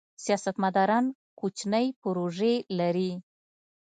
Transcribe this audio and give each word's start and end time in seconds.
سیاستمداران 0.25 1.05
کوچنۍ 1.39 1.87
پروژې 2.01 2.53
لري. 2.79 3.11